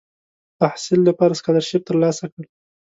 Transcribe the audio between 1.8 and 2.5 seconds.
تر لاسه کړ.